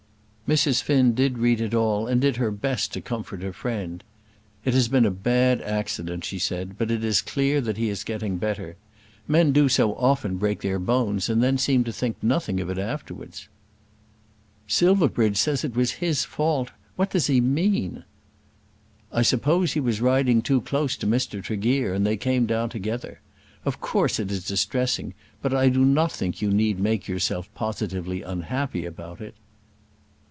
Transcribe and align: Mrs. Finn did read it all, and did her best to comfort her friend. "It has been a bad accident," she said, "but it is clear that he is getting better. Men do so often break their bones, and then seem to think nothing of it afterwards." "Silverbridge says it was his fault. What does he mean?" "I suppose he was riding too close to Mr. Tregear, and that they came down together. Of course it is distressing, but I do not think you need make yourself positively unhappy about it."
Mrs. 0.59 0.83
Finn 0.83 1.13
did 1.13 1.37
read 1.37 1.61
it 1.61 1.73
all, 1.73 2.07
and 2.07 2.19
did 2.19 2.35
her 2.35 2.51
best 2.51 2.91
to 2.91 2.99
comfort 2.99 3.41
her 3.41 3.53
friend. 3.53 4.03
"It 4.65 4.73
has 4.73 4.89
been 4.89 5.05
a 5.05 5.09
bad 5.09 5.61
accident," 5.61 6.25
she 6.25 6.39
said, 6.39 6.77
"but 6.77 6.91
it 6.91 7.05
is 7.05 7.21
clear 7.21 7.61
that 7.61 7.77
he 7.77 7.87
is 7.87 8.03
getting 8.03 8.35
better. 8.37 8.75
Men 9.29 9.53
do 9.53 9.69
so 9.69 9.95
often 9.95 10.35
break 10.35 10.59
their 10.59 10.77
bones, 10.77 11.29
and 11.29 11.41
then 11.41 11.57
seem 11.57 11.85
to 11.85 11.93
think 11.93 12.21
nothing 12.21 12.59
of 12.59 12.69
it 12.69 12.77
afterwards." 12.77 13.47
"Silverbridge 14.67 15.37
says 15.37 15.63
it 15.63 15.73
was 15.73 15.91
his 16.03 16.25
fault. 16.25 16.71
What 16.97 17.11
does 17.11 17.27
he 17.27 17.39
mean?" 17.39 18.03
"I 19.09 19.21
suppose 19.21 19.71
he 19.71 19.79
was 19.79 20.01
riding 20.01 20.41
too 20.41 20.59
close 20.59 20.97
to 20.97 21.07
Mr. 21.07 21.41
Tregear, 21.41 21.93
and 21.93 22.05
that 22.05 22.09
they 22.09 22.17
came 22.17 22.45
down 22.45 22.67
together. 22.67 23.21
Of 23.63 23.79
course 23.79 24.19
it 24.19 24.29
is 24.29 24.45
distressing, 24.49 25.13
but 25.41 25.53
I 25.53 25.69
do 25.69 25.85
not 25.85 26.11
think 26.11 26.41
you 26.41 26.51
need 26.51 26.77
make 26.77 27.07
yourself 27.07 27.47
positively 27.53 28.21
unhappy 28.21 28.85
about 28.85 29.21
it." 29.21 29.35